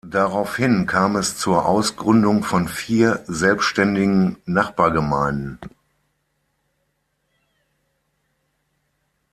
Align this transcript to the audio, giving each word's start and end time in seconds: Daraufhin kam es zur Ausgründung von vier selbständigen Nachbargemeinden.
Daraufhin 0.07 0.87
kam 0.87 1.15
es 1.15 1.37
zur 1.37 1.67
Ausgründung 1.67 2.41
von 2.43 2.67
vier 2.67 3.23
selbständigen 3.27 4.35
Nachbargemeinden. 4.45 5.59